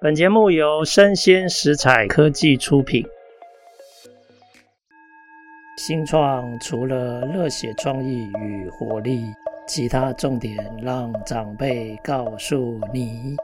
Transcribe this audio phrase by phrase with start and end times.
[0.00, 3.04] 本节目由生鲜食材科技出品。
[5.76, 9.24] 新创除了热血创意与活力，
[9.66, 13.34] 其他重点让长辈告诉你。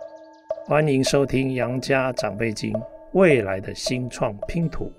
[0.64, 2.72] 欢迎收听《杨家长辈经》，
[3.14, 4.92] 未来的新创拼图。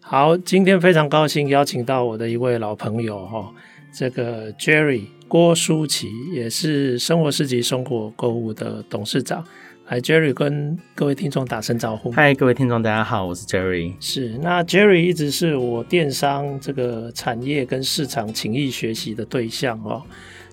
[0.00, 3.52] 好，今天非常高兴邀请到我的一位老朋友哈，
[3.92, 9.44] 这个 Jerry 郭书奇，也是生活市集松果购物的董事长。
[9.90, 12.12] 来，Jerry 跟各位听众打声招呼。
[12.12, 13.92] 嗨，各位听众，大家好，我是 Jerry。
[13.98, 20.00] 是，那 Jerry 一直是我电商这个产业跟市场情谊学习的对象哦。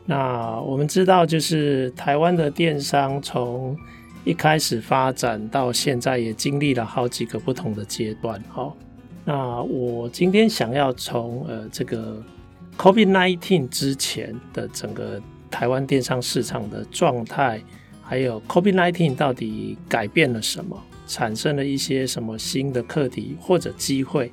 [0.07, 3.77] 那我们知道，就是台湾的电商从
[4.23, 8.73] 一开始发展到现在，也经历了好几个不同的阶段哦。
[9.23, 12.19] 那我今天想要从呃这个
[12.75, 17.61] COVID-19 之前的整个台湾电商市场的状态。
[18.07, 24.31] 还有 COVID-19 到底改变了什么，产生了一些什么新的课题或者机会？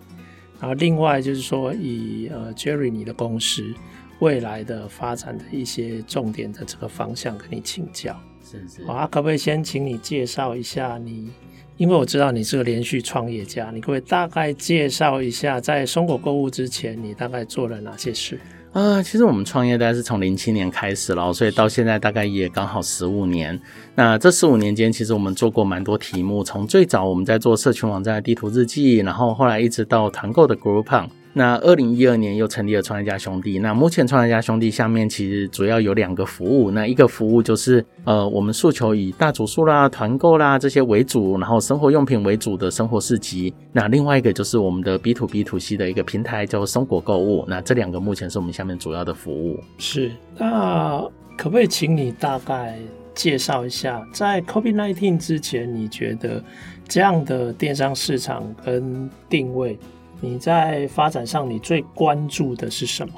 [0.61, 3.75] 然后另外就是说以，以呃 Jerry 你的公司
[4.21, 8.17] 未来的发展的一些重点的这个方向跟你请教。
[8.49, 8.87] 是是。
[8.87, 11.31] 好啊，可不可以先请你介绍一下你？
[11.77, 18.39] 因为我知道你是个连续创业家，你可不可以大概介绍一下，在松果购物之前，你大概做了哪些事？
[18.75, 23.59] 啊、其实我们创业大概是从零七年开始了，所以到现在大概也刚好十五年。
[23.95, 31.07] 那这十五年间，其实我们做过蛮多题目，从最早我们在做社群网站的地图日记，然后后来一直到团购的 Groupon。
[31.37, 33.59] 那二零一二年又成立了创业家兄弟。
[33.59, 36.71] 那目前创业家兄弟下面其实主要有两个服务。
[36.71, 43.53] 那一个服务就是呃，我们诉求以大主数啦、团购啦这些为主，然后生活用品为主的生活市集。
[43.73, 47.45] 那另外一个就是我们的 B to B to C 的一个平台，叫做松果购物。
[47.49, 49.59] 那这两个目前是我们下面主要的服务。
[49.77, 51.03] 是，那
[51.37, 52.79] 可不可以请你大概
[53.13, 56.41] 介绍一下，在 COVID-19 之前，你觉得
[56.87, 59.77] 这样的电商市场跟定位？
[60.25, 63.13] 你在发展上，你最关注的是什么？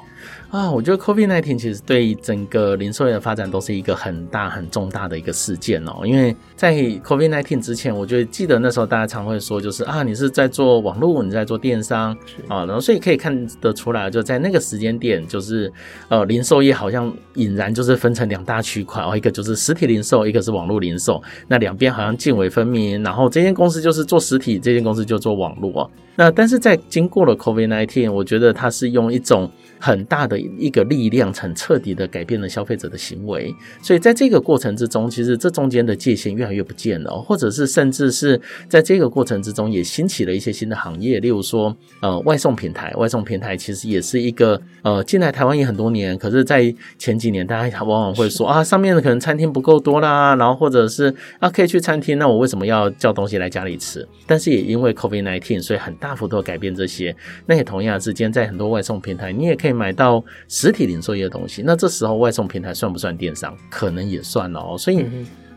[0.49, 6.01] 啊，我觉得 COVID nineteen 其实对整个零售业的发展都是一个很大很重大的一个事件哦。
[6.05, 15.71] 因为在 COVID nineteen 之前，我觉得记得那时候大家常会说，就是啊，你是在做网络，你在做电商啊，然后所以可以看得出来，就在那个时间点，就是
[16.09, 23.01] 呃，零售业好像引然就是分成两大区块哦，一个就是实体零售，一个是网络零售，那两边好像泾渭分明。
[23.03, 25.89] 然后这间公司就是做实体，这间公司就做网络哦。
[26.19, 29.47] 那但是在经过了 COVID-19，我觉得它是用一种
[29.77, 33.53] 很大的一个力量，很彻底的改变了消费者的行为。
[33.83, 42.91] 所以在这个过程之中，其实这中间的界限越来越不见了，或者是甚至是在这个过程之中也兴起了一些新的行业，例如说呃外送平台。
[42.95, 54.07] 外送平台其实也是一个呃进来台湾也很多年，可是，在前几年大家往往会说啊，上面的可能餐厅不够多啦，然后或者是啊可以去餐厅，那我为什么要叫东西来家里吃？
[54.25, 57.15] 但是也因为 COVID-19，所以很大幅度改变这些。
[57.45, 59.77] 那也同样之间在很多外送平台，你也可以。
[59.77, 63.55] 买到实体零售业的东西，那这时候外送平台算不算电商？
[63.69, 64.75] 可能也算了哦。
[64.75, 65.05] 所以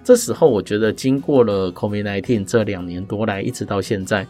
[0.05, 4.27] 这时候我觉得，经过了 COVID-19 这两年多来，一直到现在，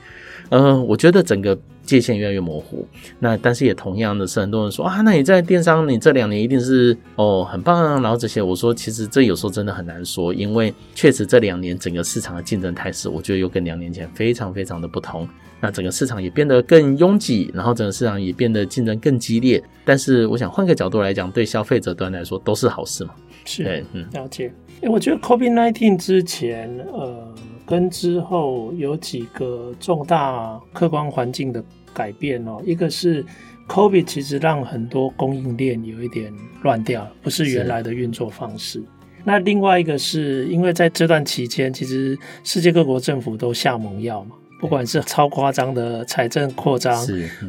[0.50, 2.86] 嗯，我觉得整个界限越来越模糊。
[3.18, 7.98] 那但是也同样的是，很多人说啊，那你在电商，你这两年一定是哦很棒啊。
[7.98, 15.28] 然后这些我说，其实这有时候真的很难说，因为确实这两年整个市场的竞争态势，我觉得又跟两年前非常非常的不同。
[15.60, 19.62] 那整个市场也变得更拥挤，然后整个市场也变得竞争更激烈。
[19.84, 23.15] 但是，我想换个角度来讲，对消费者端来说都是好事嘛。
[23.44, 24.53] 是，了解。
[24.82, 27.34] 哎，我觉得 COVID-19 之前，呃，
[27.66, 31.62] 跟之后有几个重大客观环境的
[31.93, 32.62] 改变哦。
[32.65, 33.25] 一个是
[33.69, 36.32] COVID 其实让很多供应链有一点
[36.62, 38.82] 乱掉，不是原来的运作方式。
[39.22, 44.37] 那另外一个是因为在这段期间，其实世界各国政府都下猛药嘛。
[44.60, 46.94] 不管是超夸张的财政扩张，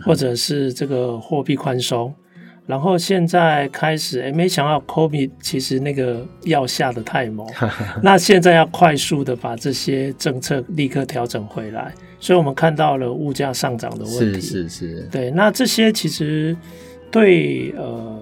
[0.06, 2.14] 或者是这个货币宽松，
[2.66, 7.46] 然后现在开始，哎，没想到 COVID 其实那个药下的太猛，
[8.02, 14.40] 那现在要快速的把这些政策立刻调整回来，所以我们看到了物价上涨的问题。
[14.40, 16.56] 是是是，对，那这些其实
[17.12, 18.18] 对呃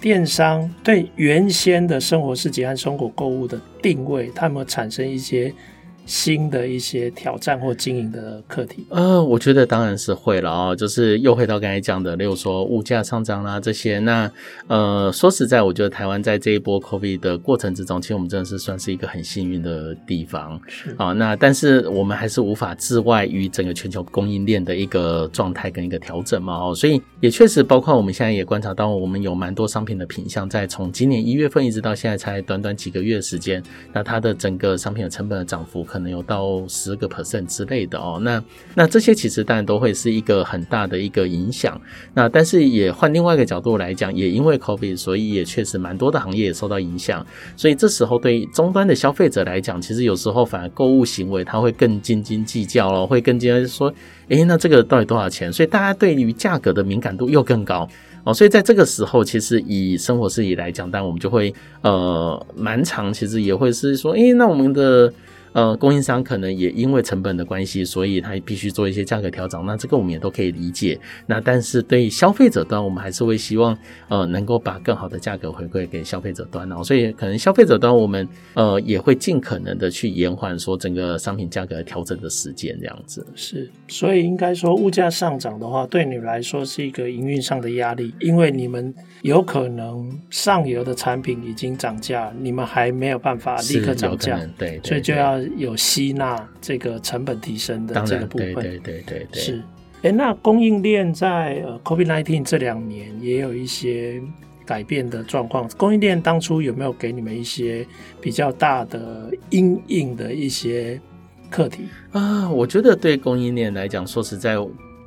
[0.00, 5.54] 电商对原先的生活市集和生活购物的定位，它有没有产生一些？
[6.04, 14.00] 新的一些挑战或经营的课题，呃，我觉得当然是会了哦，就是又回到刚才讲的，例如说物价上涨啦这些。
[14.00, 14.28] 那
[14.66, 20.60] 呃，说实在，我觉得台湾在这一波 COVID 的过程之中，其实我们真的是算是一个很幸运的地方
[20.96, 21.14] 啊、哦。
[21.14, 33.62] 那但是我们还是无法置外于整个全球供应链的一个状态跟一个调整嘛哦，所以也确实包括我们现在也观察到，我们有蛮多商品的品相在从今年一月份一直到现在才短短几个月的时间，
[33.92, 35.86] 那它的整个商品的成本的涨幅。
[35.92, 38.18] 可能有到十个 percent 之类的哦。
[38.22, 38.42] 那
[38.74, 41.78] 那这些其实当然都会是一个很大的一个影响。
[42.14, 47.24] 那但是也换另外一个角度来讲，也因为 COVID，所以也确实蛮多的行业也受到影响。
[47.58, 53.92] 所以这时候对终端的消费者来讲，其实有时候反而购物行为他会更斤斤计较了，会更加说，
[54.28, 55.52] 诶，那这个到底多少钱？
[55.52, 57.86] 所以大家对于价格的敏感度又更高。
[58.24, 61.52] 哦，所以在这个时候，其实以生活事宜来讲，但我们就会
[61.82, 65.12] 呃蛮长，其实也会是说，诶，那我们的。
[65.52, 69.64] 呃，供应商可能也因为成本的关系，所以他必须做一些价格调整。
[69.66, 70.98] 那这个我们也都可以理解。
[71.26, 73.76] 那但是对于消费者端，我们还是会希望
[74.08, 76.82] 呃能够把更好的价格回馈给消费者端哦。
[76.82, 83.26] 所以可能消费者端我们呃也会尽可能的去延缓说整个商品价格调整的时间这样子。
[83.34, 95.41] 是，所以应该说物价上涨的话，对你们来说是一个营运上的压力，因为你们有可能上游的产品已经涨价，你们还没有办法立刻涨价，对，对，所以就要。
[95.56, 99.62] 有吸纳这个成本提升的这个部分，对对对对对，是。
[100.02, 104.20] 哎，那供应链在呃 COVID-19 这两年也有一些
[104.66, 105.68] 改变的状况。
[105.76, 107.86] 供应链当初有没有给你们一些
[108.20, 111.00] 比较大的阴影的一些
[111.48, 112.50] 课题啊？
[112.50, 114.56] 我觉得对供应链来讲，说实在，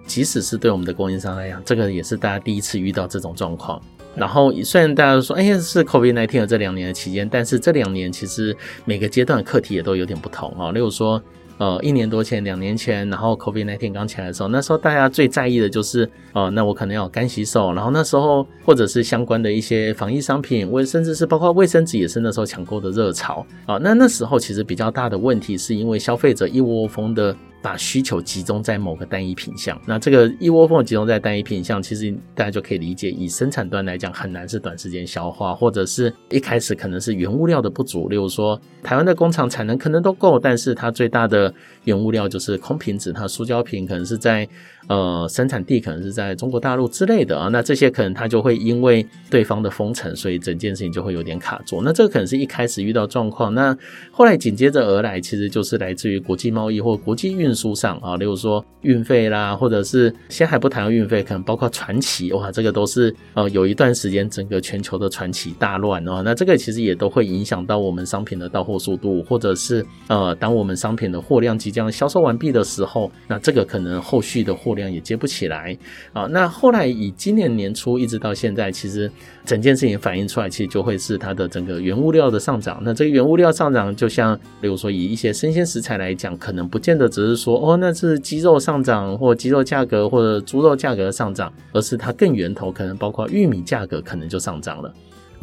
[0.05, 3.81] 即使是对我们的供应商来讲，这个也是大家第一次遇到这种状况。
[4.15, 10.71] 然后虽然大家都说，哎呀，是 COVID-19 的这两年的期间，但是这两年其实每个阶段的课题也都有点不同啊。
[10.71, 11.21] 例如说，
[11.57, 23.77] 呃，一年多前、两年前，然后 COVID-19 刚起来的时候，那时候大家最在意的就是，呃，那我可能要干洗手，然后那时候或者是相关的一些防疫商品，或甚至是包括卫生纸，也是那时候抢购的热潮啊。
[23.81, 27.35] 那那时候其实比较大的问题，是因为消费者一窝蜂的。
[27.65, 38.07] 把需求集中在某个单一品项，那这个一窝蜂集中在单一品项，其实大家就可以理解，以生产端来讲，很难是短时间消化，或者是一开始可能是原物料的不足。
[38.07, 41.51] 例如说，台湾的工厂产能可能都够，但是它最大的
[41.85, 44.47] 原物料就是空瓶子，它塑胶瓶可能是在。
[44.87, 51.81] 呃，生产地可能是在中国大陆之类的啊，那这些可能它就会因为对方的封城，所以整件事情就会有点卡住。
[51.83, 53.75] 那这个可能是一开始遇到状况，那
[54.11, 75.77] 后来紧接着而来，其实就是来自于国际贸易或国际运输上啊，例如说运费啦，或者是先还不谈运费，可能包括船期，哇，这个都是呃有一段时间整个全球的船期大乱哦，那这个其实也都会影响到我们商品的到货速度，或者是呃，当我们商品的货量即将销售完毕的时候，那这个可能后续的货量也接不起来
[76.13, 76.27] 啊！
[76.31, 79.09] 那后来以今年年初一直到现在，其实
[79.45, 82.81] 整件事情反映出来，其实就会是它的整个原物料的上涨。
[82.83, 94.93] 那这个原物料上涨，就像比如说以一些生鲜食材来讲，可能不见得只是说哦，那是鸡肉上涨，或鸡肉价格或者猪肉价格上涨，而是它更源头可能包括玉米价格可能就上涨了。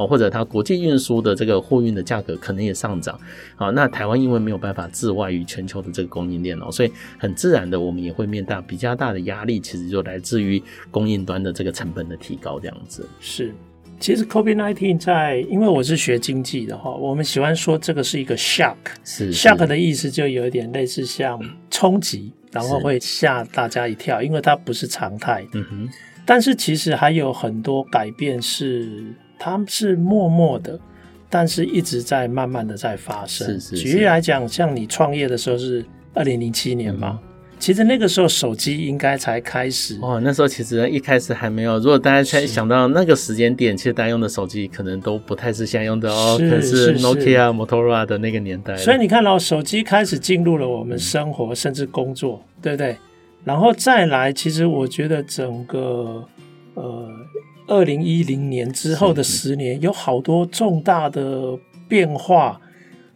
[0.02, 3.18] 哦，或者它国际运输的这个货运的价格可能也上涨，
[3.54, 13.08] 好，那台湾因为没有办法置外于全球的这个供应链哦，所以很自然的我们也会面大比较大的压力，其实就来自于供应端的这个成本的提高这样子。
[13.20, 13.54] 是，
[14.00, 21.40] 其实 COVID-19 在，因为我是学经济的哈，我们喜欢说这个是一个 shock，是，是 shock 的意思就有一点类似像
[21.70, 25.46] 冲击，然后会吓大家一跳，因为它不是常态。
[25.52, 25.88] 嗯哼，
[26.26, 29.14] 但是其实还有很多改变是。
[29.44, 30.78] 他们是默默的，
[31.28, 33.44] 但是一直在慢慢的在发生。
[33.48, 33.82] 是是是。
[33.82, 35.84] 举例来讲，像你创业的时候是
[36.14, 37.28] 二零零七年嘛，嗯，
[37.58, 39.98] 其实那个时候手机应该才开始。
[40.00, 41.76] 哦，那时候其实一开始还没有。
[41.80, 48.76] 如果大家才想到那个时间点，其实大家用的手机可能都不太是现在用的哦，可能是 Nokia、Motorola 的那个年代。
[48.76, 52.96] 所以你看到，哦，手机开始进入了我们生活，嗯，甚至工作，对不对？
[53.42, 56.24] 然后再来，其实我觉得整个
[56.74, 57.08] 呃。
[57.66, 61.56] 二零一零年之后的十年，有好多重大的
[61.88, 62.60] 变化，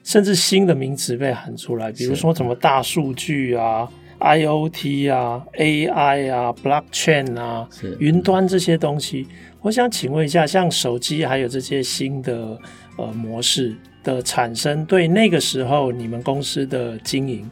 [0.04, 3.88] 甚至新的名词被喊出来，比如说什么大数据啊、
[4.20, 9.26] IoT 啊、AI 啊、Blockchain 啊、云端这些东西。
[9.60, 12.58] 我想请问一下，像手机还有这些新的
[12.96, 17.50] 呃模式的产生，对那个时候你们公司的经营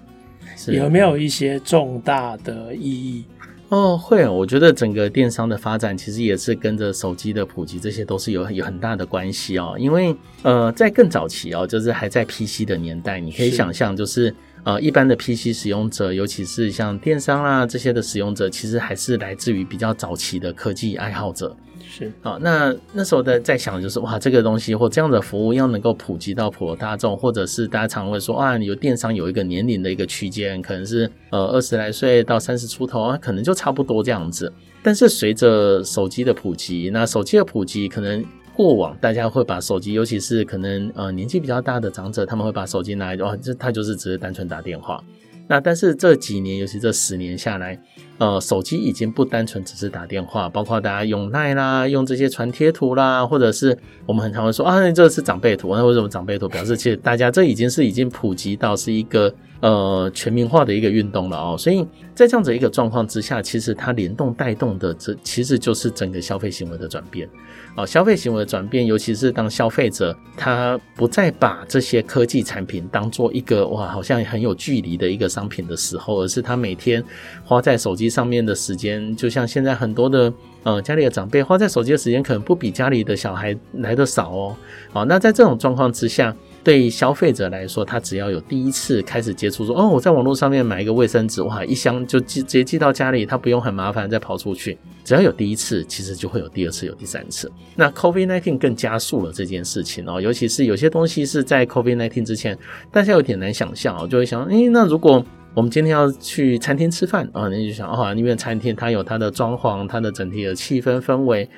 [0.69, 3.25] 有没有一些重大的意义？
[3.71, 9.75] 哦，会，我觉得整个电商的发展其实也是跟着手机的普及，这些都是有有很大的关系哦。
[9.79, 14.33] 因为呃，在更早期哦，就是还在 PC 的年代，你可以想象，就是
[14.65, 21.55] 呃，一般的 PC 使用者，尤其是像电商啦这些的使用者，其实还是来自于比较早期的科技爱好者。
[21.87, 34.51] 是啊，那那时候的在想的就是哇，这个东西或这样的服务要能够普及到普罗大众，或者是大家常会说啊，有电商有一个年龄的一个区间，可能是呃二十来岁到三十出头啊，可能就差不多这样子。
[34.83, 38.25] 但是随着手机的普及，那手机的普及可能
[38.57, 45.03] 过往大家会把手机，尤其是可能呃年纪比较大的长者，他们会把手机拿来，哦，这他就是只是单纯打电话。
[45.47, 47.79] 那但是这几年，尤其这十年下来，
[48.19, 61.57] 呃，手机已经不单纯只是打电话，包括大家用 LINE 啦，用这些传贴图啦，或者是我们很常会说啊，这是长辈图，那为什么长辈图表示其实大家这已经是已经普及到是一个呃全民化的一个运动了哦。
[61.59, 67.29] 所以在这样子一个状况之下，其实它联动带动的这其实就是整个消费行为的转变。
[67.77, 77.03] 哦，消费行为的转变，尤其是当消费者他不再把这些科技产品当做一个哇，好像很有距离的一个商品的时候，而是他每天
[77.45, 80.33] 花在手机上面的时间，就像现在很多的
[80.63, 84.57] 呃家里的长辈花在手机的时间，可能不比家里的小孩来的少哦。
[84.93, 86.35] 好，那在这种状况之下。
[86.65, 94.79] 对消费者来说，他只要有第一次开始接触，说哦，我在网络上面买一个卫生纸，哇，一箱就寄直接寄到家里，他不用很麻烦再跑出去。
[95.05, 97.53] 只要有第一次，其实就会有第二次，有第三次。
[97.77, 102.59] 那 COVID-19 更加速了这件事情哦，尤其是有些东西是在 COVID-19 之前，
[102.91, 105.23] 大家有点难想象哦，就会想，诶，那如果
[105.55, 111.49] 我们今天要去餐厅吃饭啊，你就想，哦，因为餐厅它有它的装潢，它的整体的气氛氛围，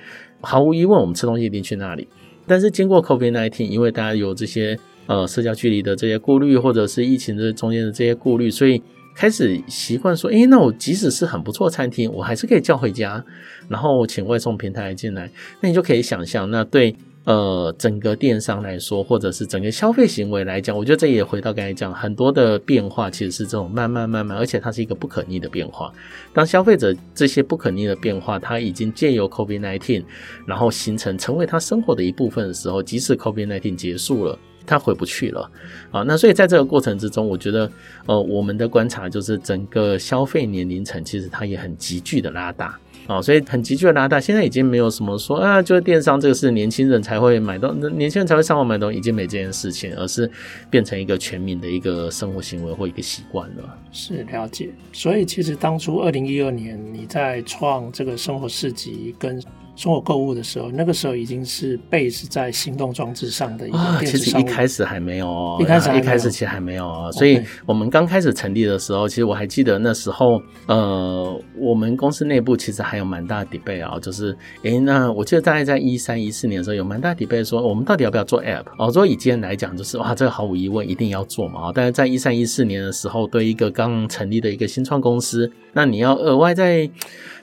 [0.41, 2.07] 毫无疑问，我们吃东西一定去那里。
[2.47, 4.79] 但是经过 COVID-19，因为大家有这些。
[5.09, 8.83] 呃，社交距离的这些顾虑，或者是疫情这中间的这些顾虑，所以
[9.15, 13.25] 开始习惯说，诶，那我即使是很不错餐厅，我还是可以叫回家，
[13.69, 15.31] 然后请外送平台进来。
[15.61, 25.93] 那你就可以想象，那对呃整个电商来说，或者是整个消费行为来讲，我觉得这也回到刚才讲，很多的变化其实是这种慢慢慢慢，而且它是一个不可逆的变化。
[26.33, 30.03] 当消费者这些不可逆的变化，它已经借由 COVID-19，
[30.47, 34.39] 然后形成成为他生活的一部分的时候，即使 COVID-19 结束了。
[34.69, 35.49] 他回不去了，
[35.93, 37.71] 啊，那所以在这个过程之中，我觉得，
[38.07, 50.31] 呃，我们的观察就是整个消费年龄层其实它也很急剧的拉大，啊，所以很急剧的拉大，现在已经没有什么说啊，就是电商这个是年轻人才会买东，年轻人才会上网买东西，已经没这件事情，而是
[50.71, 53.79] 变成一个全民的一个生活行为或一个习惯了。
[53.93, 59.41] 是了解，所以其实当初二零一二年你在创这个生活市集跟。
[59.77, 64.43] 生活购物的时候，那个时候已经是 base 在行动装置上的一个电子商务。
[64.43, 67.13] 其实一开始还没有哦，一开始一开始其实还没有哦。
[67.13, 78.65] 所以我们刚开始成立的时候，其实我还记得那时候，呃，我们公司内部其实还有蛮大的 debate 啊，就是，诶，那我记得大概在一三一四年的时候，有蛮大的 debate 说，我们到底要不要做 app？
[78.79, 81.73] 哦，所以以今天来讲，就是哇，这个毫无疑问一定要做嘛。
[81.75, 86.89] 但是在一三一四年的时候，对一个刚成立的一个新创公司，那你要额外在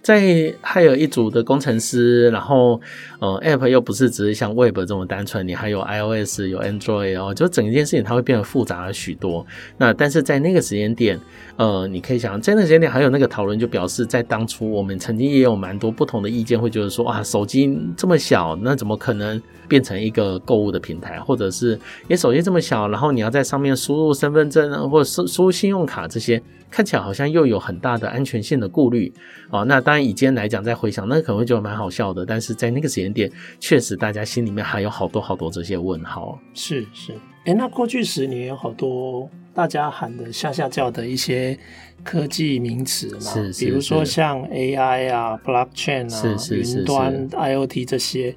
[0.01, 2.79] 在还有一组的工程师，然后
[3.19, 9.45] 呃，App 又不是只是像 Web 这么单纯，你还有 iOS 有 Android 哦，就整一件事情它会变得复杂了许多。
[9.77, 11.17] 那但是在那个时间点，
[11.55, 21.19] 呃，你可以想，在那个时间点还有那个讨论，就表示在当初我们曾经也有蛮多不同的意见，会觉得说啊，手机这么小，那怎么可能变成一个购物的平台？
[21.19, 26.41] 或者是你手机这么小，然后你要在上面输入身份证或者输输入信用卡这些。
[26.75, 29.13] 看起来好像又有很大的安全性的顾虑
[29.51, 29.63] 哦。
[29.65, 32.25] 那当然，以今天来讲，再回想，那可能会觉得蛮好笑的。
[32.25, 36.35] 但是在那个时间点，确实大家心里面还有好多好多这些问号。
[36.55, 37.13] 是是，
[37.45, 41.57] 哎，那过去十年有好多大家喊的下下叫的一些
[42.03, 48.35] 科技名词嘛，是，是，比如说像 AI 啊、Blockchain 啊、云端 IoT 这些，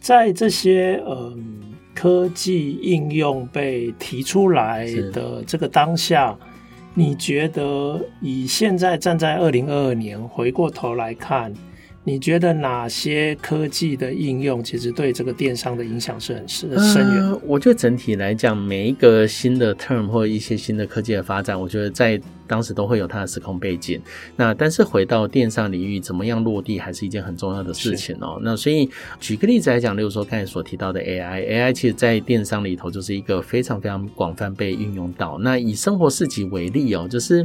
[0.00, 6.36] 在这些嗯科技应用被提出来的这个当下。
[6.98, 11.52] 你觉得以现在站在二零二二年回过头来看，
[12.06, 17.24] 你觉得哪些科技的应用其实对这个电商的影响是很深深远？
[17.24, 22.20] 呃，我觉得整体来讲，每一个新的 term 或一些新的科技的发展，我觉得在。
[22.48, 24.00] 当时都会有它的时空背景，
[24.36, 28.38] 那但是回到电商领域，怎么样落地还是一件很重要的事情哦。
[28.40, 35.36] 那所以举个例子来讲，例如说刚才所提到的 AI，AI 其实在电商里头就是一个非常非常广泛被运用到。
[35.40, 37.44] 那以生活市集为例哦，就是。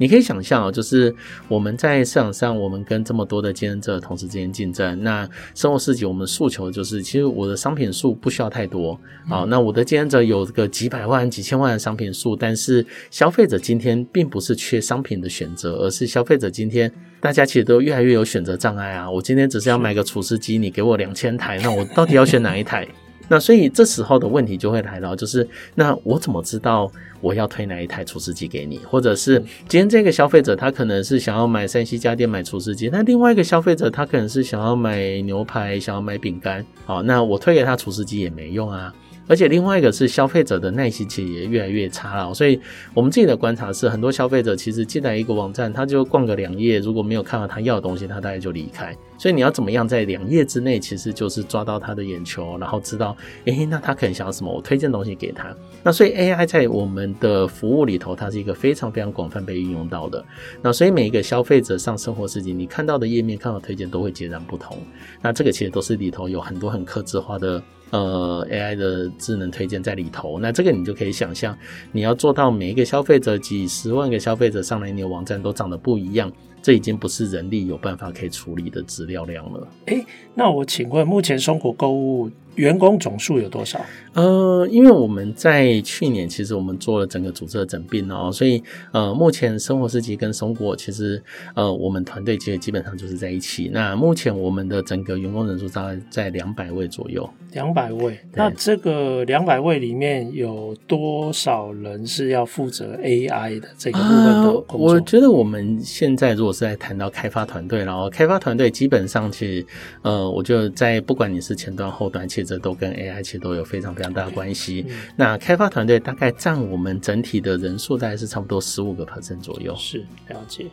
[0.00, 1.14] 你可以想象哦，就是
[1.46, 5.02] 我们在市场上，我们跟这么多的竞争者同时之间竞争。
[5.04, 9.44] 那生活市集，我们诉求就是，其实我的商品数不需要太多啊。
[9.46, 16.90] 那我的竞争者有个几百万、几千万的商品数，但是消费者今天并不是缺商品的选择，而是消费者今天
[17.20, 19.10] 大家其实都越来越有选择障碍啊。
[19.10, 22.88] 我今天只是要买个厨师机，你给我两千台，那我到底要选哪一台？
[23.30, 25.46] 那所以这时候的问题就会来到，就是
[25.76, 28.78] 那我怎么知道我要推哪一台厨师机给你？
[28.78, 38.92] 或者是今天这个消费者他可能是想要买山西家电买厨师机，那另外一个消费者他可能是想要买牛排，想要买饼干，好，那我推给他厨师机也没用啊。
[39.28, 42.34] 而且另外一个是消费者的耐心其实也越来越差了。
[42.34, 42.60] 所以
[42.92, 48.92] 我们自己的观察是，很多消费者其实进来一个网站，他就逛个两页，如果没有看到他要的东西，他大概就离开。
[49.20, 55.54] 所以你要怎么样在两页之内，其实就是抓到他的眼球，然后知道，诶，那他可能想要什么，我推荐东西给他。
[55.82, 60.24] 那所以 AI 在我们的服务里头，它是一个非常非常广泛被运用到的。
[60.62, 64.78] 那所以每一个消费者上生活市集，你看到的页面、看到推荐都会截然不同。
[65.20, 70.38] 那这个其实都是里头有很多很克制化的呃 AI 的智能推荐在里头。
[70.38, 71.54] 那这个你就可以想象，
[71.92, 76.32] 你要做到每一个消费者几十万个消费者上来你的网站都长得不一样。
[76.62, 79.68] 这已经不是人力有办法可以处理的资量了。
[79.86, 83.80] 诶，那我请问，目前松果购物员工总数有多少？
[84.12, 91.22] 呃，因为我们在去年其实我们做了整个组织的整并哦，所以呃，目前生活市集跟松果其实
[91.54, 93.70] 呃，我们团队其实基本上就是在一起。
[93.72, 97.28] 那目前我们的整个员工人数大概在两百位左右。
[97.52, 104.64] 两百位，那这个两百位里面有多少人是要负责 AI 的这个部分的工作？
[104.68, 109.66] 呃，我觉得我们现在如果是在谈到开发团队，然后开发团队基本上其实
[110.02, 114.84] 呃，我就在不管你是前端后端，其实都跟 AI 其实都有非常非常大的关系。
[114.88, 119.74] 嗯、那开发团队大概占我们整体的人数大概是差不多十五个 percent 左右。
[119.76, 120.66] 是，了解。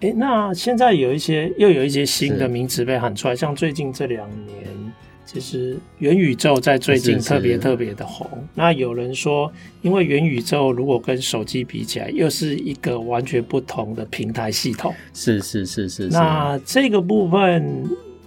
[0.00, 4.64] 诶，那现在有一些又有一些新的名词被喊出来，像最近这两年。
[5.26, 8.28] 其实元宇宙在最近特别特别的红。
[8.30, 8.42] 是是。
[8.54, 9.50] 那有人说，
[9.80, 14.94] 因为元宇宙如果跟手机比起来，又是一个完全不同的平台系统。
[15.14, 16.08] 是是是是。
[16.08, 17.84] 那这个部分，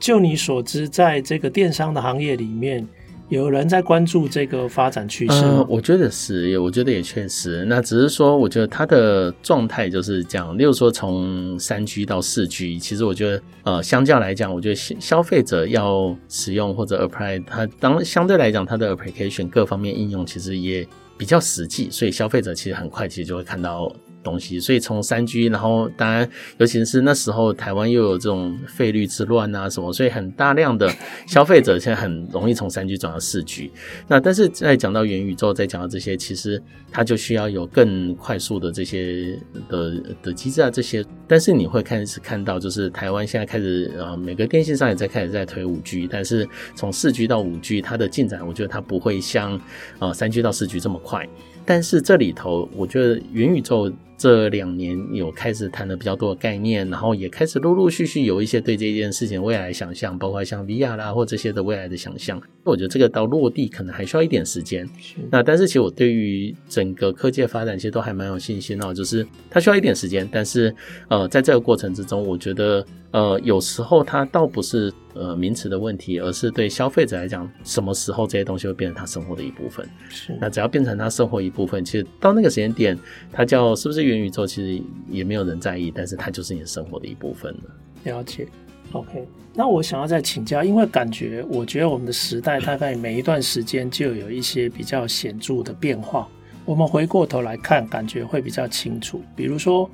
[0.07, 2.87] 就你所知，在这个电商的行业里面。
[3.27, 5.43] 有人在关注这个发展趋势？
[5.67, 7.65] 我觉得是，我觉得也确实。
[7.65, 10.57] 那只是说，我觉得它的状态就是这样。
[10.57, 20.87] 例如说，从三 G 到四 G，其实我觉得，呃，相较来讲，我觉得消费者要使用或者 apply 它，当相对来讲，它的 application 各方面应用其实也
[21.17, 23.93] 比较实际，所以消费者其实很快其实就会看到。
[24.27, 30.91] 东西，所以从三 G，然后当然，尤其是那时候台湾又有这种费率之乱啊什么，所以很大量的
[31.25, 33.71] 消费者现在很容易从三 G 转到四 G。
[34.07, 41.05] 那但是在讲到元宇宙，再讲到这些，其实它就需要有更快速的这些的的机制啊这些。
[41.25, 49.59] 但是你会开始看到，就是台湾现在开始呃，每个电信商也在开始在推五 G，但是从四 G 到五 G，它的进展，我觉得它不会像
[49.99, 51.27] 呃三 G 到四 G 这么快。
[51.65, 62.41] 但是这里头，我觉得元宇宙这两年有开始谈的比较多的概念，然后也开始陆陆续续有一些对这件事情未来想象，包括像 VR 啦或这些的未来的想象。
[62.63, 64.89] 我觉得这个到落地可能还需要一点时间。
[65.29, 70.73] 那但是其实我对于整个科技的发展其实都还蛮有信心哦，就是它需要一点时间，但是
[71.09, 72.85] 呃，在这个过程之中，我觉得。
[73.11, 79.87] 呃，有时候它倒不是呃名词的问题，而是对消费者来讲，什么时候这些东西会变成他生活的一部分？
[80.09, 80.37] 是。
[80.41, 82.99] 那只要变成他生活一部分，其实到那个时间点，
[83.31, 87.61] 它叫是不是元宇宙，其实也没有人在意，但是它就是你的生活的一部分了。
[88.03, 88.45] 了解。
[88.91, 96.27] OK，那我想要再请教，因为感觉我觉得我们的时代大概每一段时间就有一些比较显著的变化，
[96.65, 99.23] 我们回过头来看，感觉会比较清楚。
[99.33, 99.89] 比如说。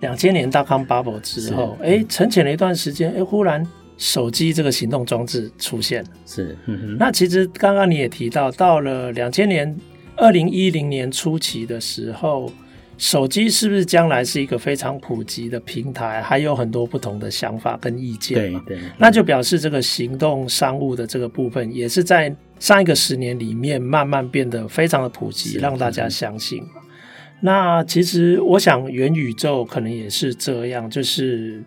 [0.00, 6.10] 两千年大康 bubble 之后，哎，沉潜了一段时间，哎，忽然手机这个行动装置出现了。
[6.24, 6.56] 是。
[6.98, 9.76] 那其实刚刚你也提到，到了两千年、
[10.16, 12.52] 二零一零年初期的时候，
[12.96, 16.22] 手机是不是将来是一个非常普及的平台？
[16.22, 18.38] 还有很多不同的想法跟意见。
[18.38, 18.78] 对对。
[18.98, 26.62] 那就表示这个行动商务的这个部分，也是在上一个十年里面慢慢变得非常的普及，让大家相信。
[27.40, 31.62] 那其实我想，元宇宙可能也是这样，就是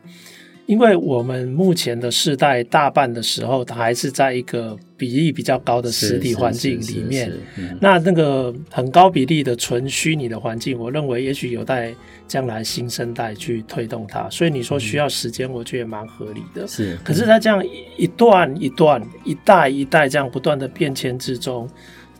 [0.65, 7.31] 因为我们目前的世代大半的时候，它还是在一个比例比较高的实体环境里面。
[7.79, 11.93] 那那个很高比例的纯虚拟的环境，我认为也许有待
[12.27, 14.29] 将来新生代去推动它。
[14.29, 16.67] 所以你说需要时间，我觉得也蛮合理的。
[16.67, 17.61] 是，可是，在这样
[17.97, 21.67] 一段一段、一代一代这样不断的变迁之中。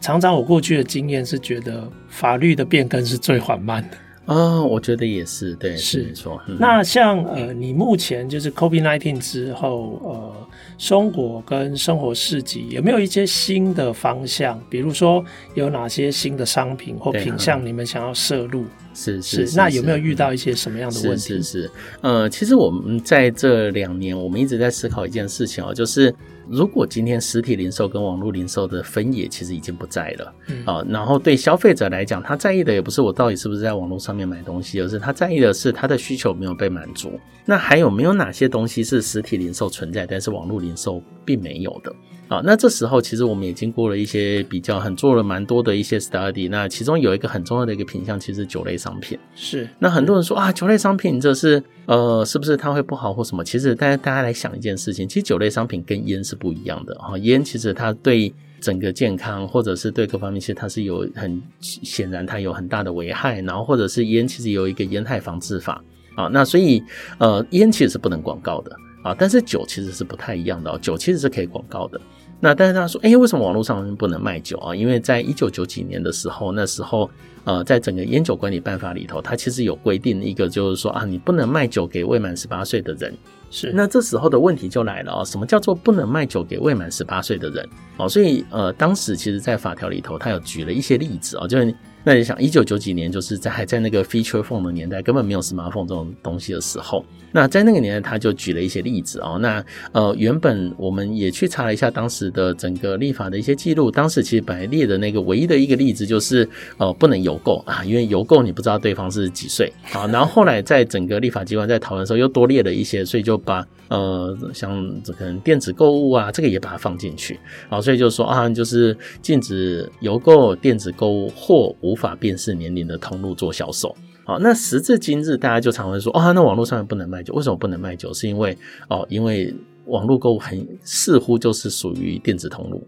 [0.02, 6.42] 常常我过去的经验是觉得法律的变更是最缓慢的啊、哦，我觉得也是，对，是没错。
[6.48, 14.62] 嗯、那像呃，你目前就是 COVID nineteen 之后，呃，生活跟生活市集有没有一些新的方向？
[14.70, 15.24] 比如说
[15.56, 18.66] 有哪些新的商品或品项你们想要涉入？
[18.93, 21.27] 是是，是，那有没有遇到一些什么样的问题？
[21.27, 26.13] 是是是，呃，其实我们在这两年，我们一直在思考一件事情哦，就是。
[26.49, 37.17] 如果今天实体零售跟网络零售的分野其实已经不在了，嗯、啊，然后对消费者来讲，他在意的也不是我到底是不是在网络上面买东西，而是他在意的是他的需求没有被满足。
[37.45, 41.95] 那还有没有哪些东西是实体零售存在，但是网络零售并没有的？
[42.32, 46.50] 啊，那这时候其实我们也经过了一些比较，很做了蛮多的一些 study。
[46.50, 49.67] 那其中有一个很重要的一个品项，其实酒类商品是。
[49.80, 53.44] 那很多人说啊，酒类商品这是呃，是不是它会不好或什么？
[53.44, 57.17] 其实大家大家来想一件事情，其实酒类商品跟烟是不一样的啊。
[57.17, 63.41] 烟其实它对整个健康或者是对各方面，其实它是有很显然它有很大的危害。
[63.41, 65.84] 然后或者是烟其实有一个烟害防治法
[66.15, 66.30] 啊。
[66.32, 66.82] 那所以
[67.17, 72.00] 呃，烟其实是不能广告的啊，但是酒其实是不太一样的哦，酒其实是可以广告的。
[72.43, 74.75] 那但是他说，哎、欸，为什么网络上不能卖酒啊？
[74.75, 77.10] 因为在一九九几年的时候，那时候，
[77.43, 83.13] 呃，在整个烟酒管理办法里头，它其实有规定一个，就是说啊，你不能卖酒给未满十八岁的人。
[83.51, 83.71] 是。
[83.73, 87.69] 那这时候的问题就来了啊，什么叫做不能卖酒给未满十八岁的人？
[87.97, 91.73] 哦，所以呃，当时其实在法条里头，他有举了一些例子啊，就是。
[92.04, 97.06] 那你想，一九九几年就是在还在那个 feature phone 的年代，根本没有 smartphone 这种东西的时候。
[97.32, 99.38] 那在那个年代，他就举了一些例子哦。
[99.40, 103.90] 那呃，原本我们也去查了一下当时的整个立法的一些记录。
[103.90, 110.06] 当时其实本来列的那个唯一的一个例子就是，呃，不能邮购啊，因为邮购你不知道对方是几岁啊。
[110.08, 117.80] 然后后来在整个立法机关在讨论的时候，又多列了一些，所以就把呃，像这可能电子购物啊，这个也把它放进去啊。
[117.80, 128.13] 所以就说啊，就是禁止邮购、电子购物或无无法辨识年龄的通路做销售，好，那时至今日，大家就常会说，哦，那网络上面不能卖酒，为什么不能卖酒？
[128.13, 129.54] 是因为哦，因为
[129.88, 132.82] 网络购物很似乎就是属于电子通路，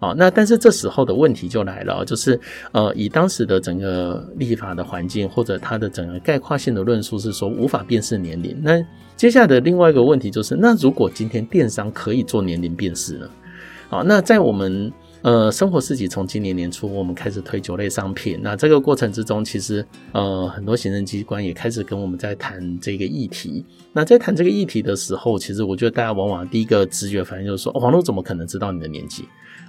[0.00, 2.40] 好，那但是这时候的问题就来了，就是
[2.72, 8.82] 呃，以当时的整个立法的环境或者它的整个概括性的论述是说无法辨识年龄，那
[9.16, 13.28] 接下来的另外一个问题就是，那如果今天电商可以做年龄辨识呢？
[13.90, 14.90] 好，那在我们。
[15.26, 23.64] 呃，生活市集从今年年初我们开始推酒类商品，那这个过程之中，其实呃很多行政机关也开始跟我们在谈这个议题。
[23.92, 29.24] 那在谈这个议题的时候，其实我觉得大家往往第一个直觉反应就是说，哦，网络怎么可能知道你的年纪？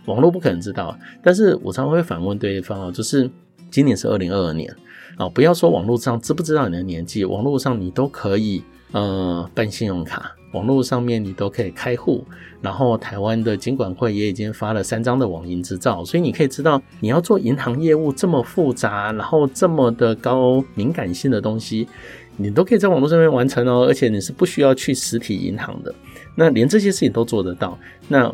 [0.06, 0.96] 网络不可能知道。
[1.24, 3.28] 但是我常常会反问对方哦，就是
[3.72, 4.72] 今年是二零二二年
[5.18, 10.36] 啊，不要说网络上知不知道你的年纪，网络上你都可以呃办信用卡。
[10.52, 12.24] 网络上面你都可以开户，
[12.62, 21.88] 然后台湾的金管会也已经发了三张的网银执照，所以你可以知道你要做银行业务这么复杂，然后这么的高敏感性的东西，
[22.38, 25.94] 你都可以在网络上面完成哦，而且你是不需要去实体银行的，
[26.36, 28.34] 那连这些事情都做得到，那。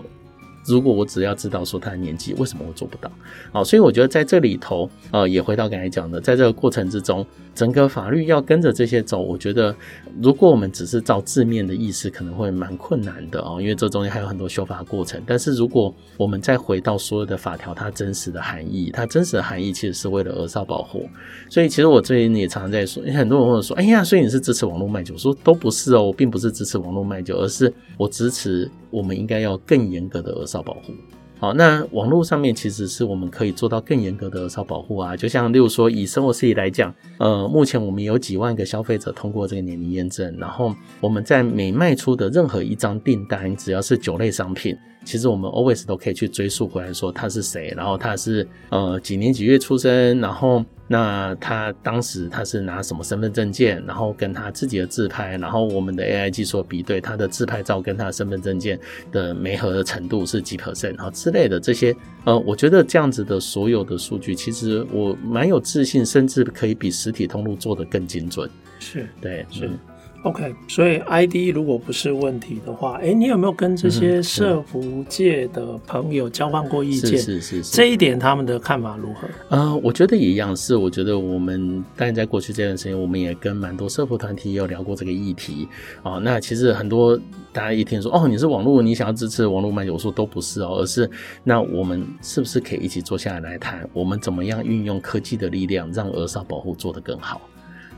[0.66, 3.12] 如果我只要知道说他的年纪，为什么我做不到？
[3.52, 9.76] 好，所以我觉得在这里头，呃，也回到刚才讲的，在这个过程之中，整个法律要跟着这些走，我觉得
[10.22, 15.22] 如果我们只是照字面的意思，可能会蛮困难的哦，因为这中间还有很多修法过程。
[15.26, 21.08] 但是如果我们再回到所有的法条，它真实的含义，它真实的含义其实是为了儿少保护。
[21.50, 25.14] 所以其实我最近也常常在说，因为很多人问我说，哎呀，所以你是支持网络卖酒？
[25.14, 28.70] 我说都不是哦，我并不是支持网络卖酒，而是我支持。
[28.90, 30.94] 我们应该要更严格的儿少少保护。
[31.40, 35.18] 好，那网络上面其实是我们可以做到更严格的少保护啊。
[35.18, 44.78] 就像例如说，以生活事业来讲，呃，目前我们有几万个消费者通过这个年龄验证，然后我们在每卖出的任何一张订单，只要是酒类商品。
[45.04, 50.64] 其实我们 always 都可以去追溯回来，说他是谁，然后他是呃几年几月出生，然后
[50.94, 58.80] 那他当时他是拿什么身份证件，然后跟他自己的自拍，然后我们的 AI 技术比对他的自拍照跟他的身份证件
[59.12, 68.48] 的媒合的程度是几 percent，然后之类的这些，呃，我觉得这样子的所有的数据，其实我蛮有自信，甚至可以比实体通路做得更精准。
[68.78, 69.66] 是对，是。
[69.66, 69.80] 嗯
[70.24, 77.20] OK，所以 ID 如果不是问题的话，哎、欸，你有没有跟这些社福界的朋友交换过意见？
[77.20, 79.28] 是是是，是，这一点他们的看法如何？
[79.50, 85.68] 呃，我觉得也一样，是我觉得我们当然在过去这段时间，我们也跟蛮多社福团体也有聊过这个议题
[86.04, 86.22] 啊、哦。
[86.24, 87.20] 那其实很多
[87.52, 91.10] 大家一听说哦，你是网络，你想要支持网络漫游，我说都不是哦，而是
[91.44, 97.42] 那我们是不是可以一起坐下来来谈，我们怎么样运用科技的力量，让儿少保护做得更好？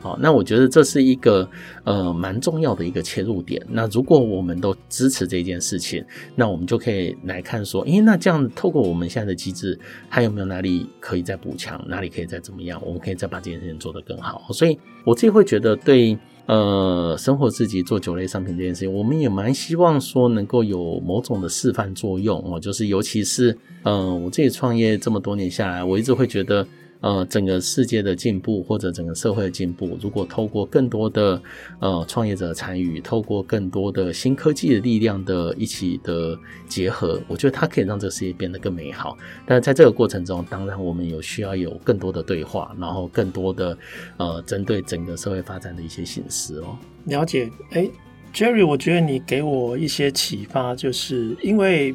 [0.05, 1.49] 好，那我觉得这是一个
[1.83, 3.59] 呃蛮重要的一个切入点。
[3.67, 14.43] 那如果我们都支持这件事情，那我们就可以来看说，诶，那这样透过我们现在的机制，还有没有哪里可以再补强，哪里可以再怎么样，我们可以再把这件事情做得更好。
[14.53, 16.15] 所以我自己会觉得对，
[16.45, 26.67] 呃生活自己做酒类商品这件事情，我们也蛮希望说能够有某种的示范作用哦，就是尤其是呃我自己创业这么多年下来，我一直会觉得。
[27.05, 31.39] 呃，整个世界的进步或者整个社会的进步，如果透过更多的
[31.79, 36.35] 呃创业者参与，透过更多的新科技的力量的一起的
[36.67, 39.15] 结合，我觉得它可以让这个世界变得更美好。
[39.45, 43.77] 但是在这个过程中，当然我们有需要有更多的对话，然后更多的
[44.17, 46.75] 呃针对整个社会发展的一些形式哦。
[47.03, 47.87] 了解，哎
[48.33, 51.93] ，Jerry，我觉得你给我一些启发，就是因为。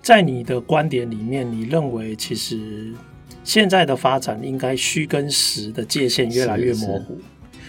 [0.00, 2.92] 在你的观点里面，你认为其实
[3.44, 7.18] 现在的发展应该虚跟实的界限越来越模糊。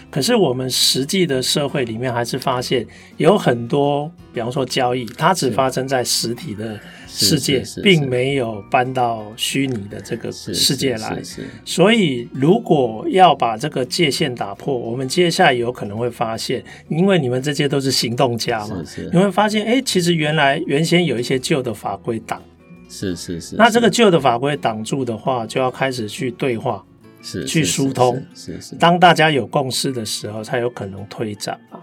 [0.10, 2.86] 可是我们实际的社会里面，还是发现
[3.18, 11.20] 有很多，比方说交易，它只发生在实体的世界，并没有搬到虚拟的这个世界来。
[11.66, 22.40] 所以，如果要把这个界限打破，我们接下来有可能会发现，因为你们这些都是行动家嘛，你会发现，哎，其实原来原先有一些旧的法规挡，
[22.94, 23.56] 是是是。
[23.56, 26.84] 那这个旧的法规挡住的话，就要开始去对话。
[27.26, 28.76] 是去疏通，是是。
[28.76, 31.80] 当大家有共识的时候，才有可能推展啊。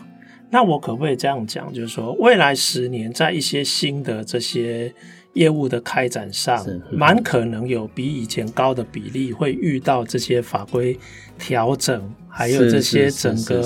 [0.51, 4.95] 那我可不可以这样讲，就是说，未来十年在一些新的这些
[5.35, 10.99] 业务的开展上，蛮可能有比以前高的比例会遇到这些法规
[11.39, 13.63] 调整，还有这些整个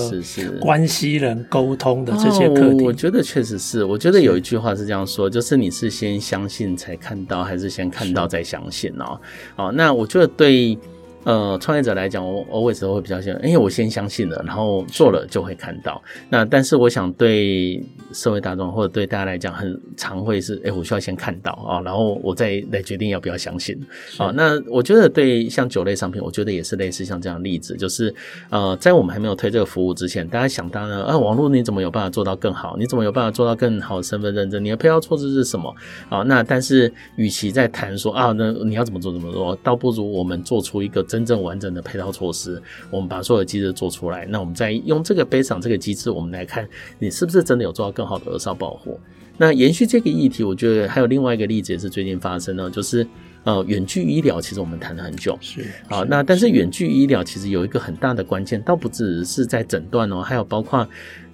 [0.61, 2.83] 关系人沟通的这些课题。
[2.83, 3.83] 我觉得确实是。
[3.83, 9.19] 我觉得有一句话是这样说，就是你是先相信才看到，还是先看到再相信哦？
[9.55, 10.77] 哦，那我觉得对。
[11.25, 15.99] 呃，创业者来讲，我 always 都会比较想，因为我先相信了，然后做了就会看到。
[16.29, 17.83] 那但是我想对
[18.13, 23.75] 社会大众或者对大家来讲，很常会是，哎，我需要先看到啊，然后我再来决定要不要相信
[24.19, 24.31] 啊。
[24.35, 28.13] 那我觉得对像酒类商品，我觉得也是类似像这样的例子，就是
[28.51, 32.77] 呃，在我们还没有推这个服务之前，大家想当然，啊，网络你怎么有办法做到更好？
[32.77, 34.63] 你怎么有办法做到更好的身份认证？
[34.63, 35.73] 你的配套措施是什么？
[36.07, 41.03] 啊，那但是与其在谈说啊，那你要怎么做怎么做，倒不如我们做出一个。
[41.15, 44.25] 真正完整的配套措施，我们把所有的机制做出来。
[44.25, 46.67] 那我们再用这个 Based on 这个机制，我们来看
[46.99, 48.99] 你是不是真的有做到更好的儿少保护。
[49.37, 53.07] 那延续这个议题，我觉得还有另外一个例子也是最近发生的，就是
[53.45, 56.05] 呃远距医疗，其实我们谈了很久，是啊。
[56.09, 60.85] 那但是远距医疗其实有一个很大的关键，倒不只是在诊断哦，还有包括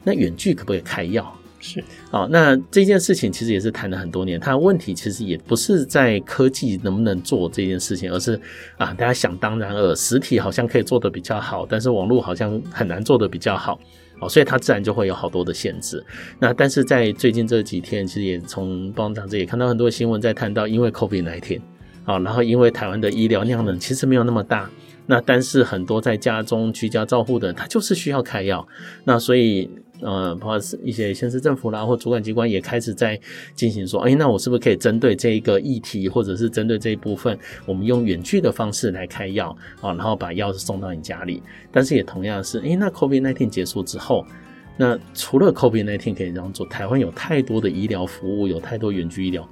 [0.04, 1.36] 那远距可不可以开药？
[1.64, 4.40] 是，好，那这件事情其实也是谈了很多年。
[4.40, 8.34] 它的问题其实也不是在科技能不能做这件事情，而是
[8.78, 13.80] 啊，大家想当然尔，实体好像可以做得比较好，但是网络好像很难做得比较好，
[14.20, 16.04] 哦，所以它自然就会有好多的限制。
[16.40, 21.62] 那但是在最近这几天，其实也从报章这也看到很多新闻在谈到，因为 COVID-19，
[22.06, 24.68] 啊，然后因为台湾的医疗量能其实没有那么大，
[25.06, 28.68] 那但是很多在家中居家照护的人，他就是需要开药，
[29.04, 29.70] 那所以。
[30.02, 33.20] 呃，包括一些县市政府啦，或主管机关也开始在
[33.54, 41.42] 进行说，哎，那我是不是可以针对这一个议题，或者是针对这一部分，我们用远距的方式来开药啊，然后把药送到你家里。
[41.72, 44.26] 但是也同样是，哎，那 COVID-19 结束之后，
[44.76, 49.48] 那除了 COVID-19 可以这样做，台湾有太多的医疗服务，有太多远距医疗，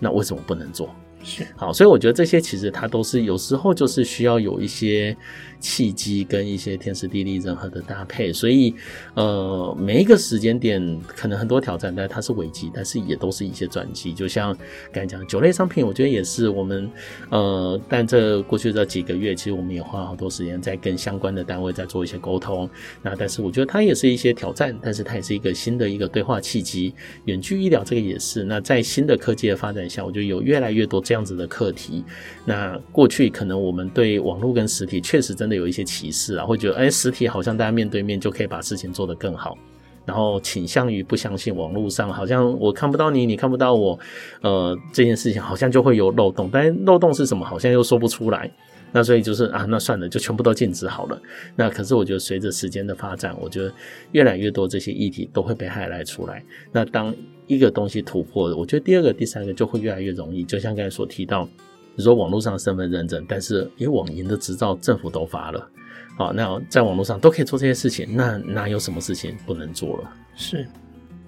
[0.00, 0.94] 那为什么不能做？
[1.22, 5.16] 是好，所以我觉得这些其实它都是有时候就是需要有一些。
[5.60, 8.74] 契机跟一些天时地利人和的搭配，所以
[9.14, 14.12] 呃，每一个时间点可能很多挑战，但它是危机，但是也都是一些转机。
[14.12, 14.56] 就像
[14.92, 16.90] 刚才讲酒类商品，我觉得也是我们
[17.30, 22.68] 呃，但这过去这几个月，其实我们也花了好多时间在跟相关的单位在做一些沟通。
[23.02, 26.94] 那但是我觉得它也是一些挑战，但是它也是一个新的一个对话契机。
[27.24, 28.44] 远距医疗这个也是。
[28.44, 32.04] 那在新的科技的发展下，我觉得有越来越多这样子的课题。
[32.44, 35.54] 那过去可能我们对网络跟实体确实在真的。
[35.54, 39.56] 有一些歧视啊，会觉得哎，实体好像大家面对面就可以把事情做得更好，
[40.04, 43.96] 然后倾向于不相信网络上好像我看不到你，你看不到我，
[44.42, 48.50] 呃，这件事情好像就会有漏洞，但漏洞是什么，好像又说不出来。
[48.90, 51.22] 那所以就是啊，那算了，就全部都禁止好了。
[51.54, 53.72] 那可是我觉得随着时间的发展，我觉得
[54.10, 56.44] 越来越多这些议题都会被 highlight 出来。
[56.72, 57.14] 那当
[57.46, 60.42] 一个东西突破，我觉得第二个、第三个就会越来越容易。
[60.42, 61.48] 就像刚才所提到。
[61.96, 65.68] 你说网络上的身份认证，但是因为网银的执照政府都发了，
[66.16, 70.12] 好，那在网络上都可以做这些事情，那哪有什么事情不能做了？
[70.34, 70.66] 是，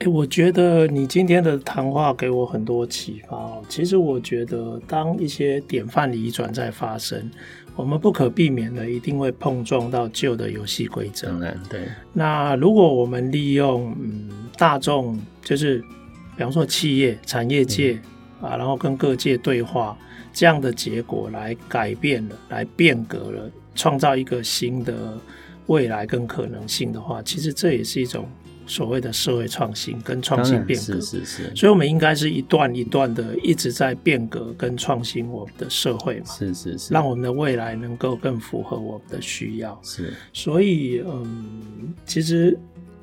[0.00, 3.62] 欸，我觉得你今天的谈话给我很多启发哦。
[3.68, 7.30] 其实我觉得，当一些典范移转在发生，
[7.76, 11.28] 我们不可避免的一定会碰撞到旧的游戏规则。
[11.28, 11.82] 当然，对。
[12.12, 15.78] 那如果我们利用嗯大众，就是
[16.36, 18.00] 比方说企业、产业界，
[18.42, 19.96] 嗯，啊，然后跟各界对话。
[20.36, 25.18] 这样的结果来改变了，来变革了，创造一个新的
[25.64, 28.28] 未来跟可能性的话，其实这也是一种
[28.66, 31.00] 所谓的社会创新跟创新变革。
[31.00, 31.56] 是是是。
[31.56, 36.26] 所以，我们应该是一段一段的一直在变革跟创新我们的社会嘛。
[36.26, 36.92] 是是是。
[36.92, 39.80] 让我们的未来能够更符合我们的需要。
[39.82, 40.12] 是。
[40.34, 42.58] 所以，嗯，其实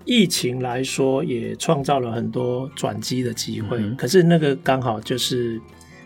[0.05, 3.95] 疫情来说也创造了很多转机的机会，嗯。
[3.95, 5.59] 可是那个刚好就是。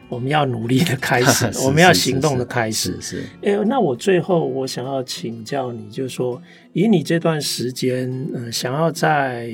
[0.09, 2.93] 我们要努力的开始， 我们要行动的开始。
[2.93, 6.41] 是，是，是，哎、欸，那我最后我想要请教你，就是说，
[6.73, 9.51] 以你这段时间，呃，想要在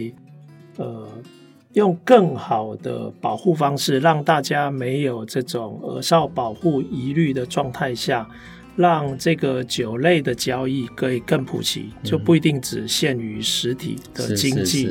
[0.77, 1.07] 呃
[1.73, 8.27] 用更好的保护方式，让大家没有这种儿少保护疑虑的状态下。
[8.75, 14.89] 让这个酒类的交易可以更普及，就不一定只限于实体的经济。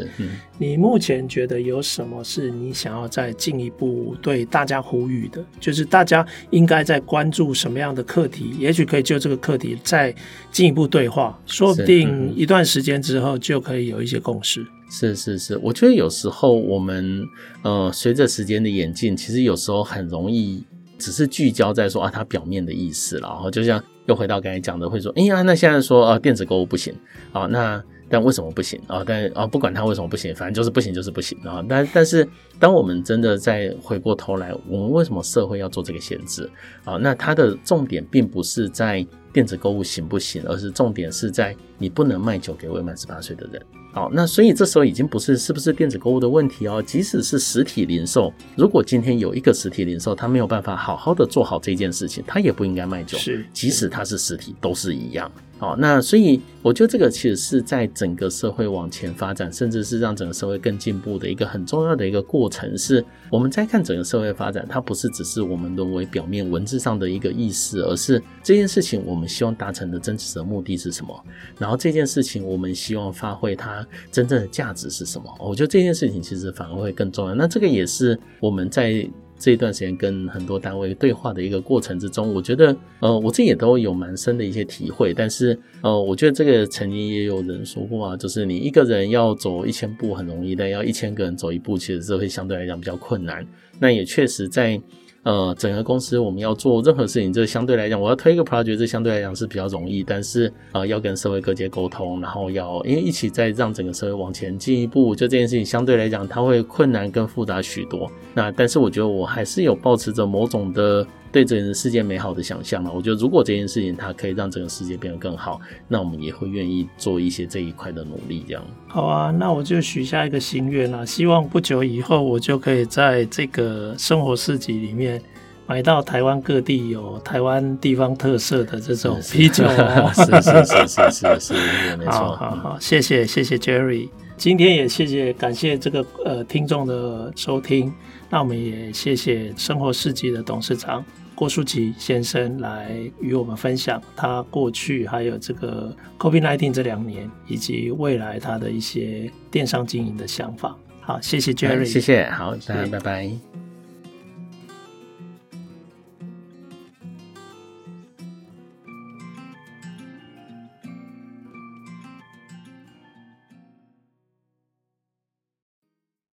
[0.59, 5.45] 你目前觉得有什么是你想要再进一步对大家呼吁的？
[5.59, 8.55] 就是大家应该在关注什么样的课题？
[8.59, 10.15] 也许可以就这个课题再
[10.53, 14.65] 进一步对话，说不定一段时间之后就可以有一些共识。
[14.89, 17.25] 是是是，我觉得有时候我们
[17.63, 20.63] 呃，随着时间的演进，其实有时候很容易。
[21.03, 26.95] 只是聚焦在说啊，它表面的意思了，然后就像又回到刚才讲的，会说，哎呀，那现在说啊，电子购物不行
[27.33, 29.03] 啊，那但为什么不行啊？
[29.07, 31.65] 但啊，不管它为什么不行，反正就是不行，就是不行啊。
[31.67, 32.29] 但但是，
[32.61, 36.49] 当我们真的再回过头来，我们为什么社会要做这个限制
[36.85, 36.97] 啊？
[36.99, 43.63] 那它的重点并不是在电子购物行不行，而是重点是在你不能卖酒给未满十八岁的人。
[43.95, 53.19] 好，那所以这时候已经不是是不是电子购物的问题哦，即使是实体零售，如果今天有一个实体零售，他没有办法好好的做好这件事情，他也不应该卖酒。
[53.19, 55.31] 是，即使他是实体，都是一样。
[55.63, 62.77] 好，那所以我觉得这个其实是在整个社会往前发展，甚至是让整个社会更进步的一个很重要的一个过程。
[62.77, 71.25] 是我们在看整个社会发展，它不是只是我们沦为表面文字上的一个意思，而是这件事情我们希望达成的真实的目的是什么？
[71.61, 73.87] 然后这件事情我们希望发挥它。
[74.11, 75.33] 真正的价值是什么？
[75.39, 77.37] 我觉得这件事情其实反而会更重要。
[77.37, 79.09] 那这个也是我们在
[79.43, 85.13] 这一段时间跟很多单位对话的一个过程之中，我觉得呃，我自己也都有蛮深的一些体会。
[85.13, 93.45] 但是呃，我觉得这个曾经也有人说过啊，就是你一个人要走一千步很容易，但要一千个人走一步，其实这会相对来讲比较困难。
[93.81, 94.81] 那也确实在。
[95.25, 100.03] 呃，整个公司我们要做任何事情，这相对来讲，我要推一个 project，这相对来讲是比较容易。
[100.03, 108.11] 但是，呃，要跟社会各界沟通，然后要因为一起在让整个社会往前进一步，就这件事情相对来讲，它会困难跟复杂许多。
[108.35, 111.07] 那但是，我觉得我还是有保持着某种的。
[111.33, 118.45] 对整个世界美好的想象了，我觉得如果这件事情它可以让整个世界变得更好，那我们也会愿意做一些这一块的努力。
[118.47, 125.23] 这样好啊，那我就许下一个心愿啦，希望不久以后我就可以在这个生活市集里面
[125.67, 129.65] 买到台湾各地有台湾地方特色的这种啤酒。
[130.13, 132.13] 是是是是是是，是，没错。
[132.13, 137.91] 好好好，谢谢谢谢 Jerry，今天也谢谢感谢这个呃听众的收听，
[138.29, 141.03] 那我们也谢谢生活市集的董事长。
[141.43, 150.79] 郭书吉先生来与我们分享他过去还有这个 COVID-19 这两年以及未来他的一些电商经营的想法。
[151.01, 153.62] 好，谢谢 Jerry，谢谢，好，大家拜拜。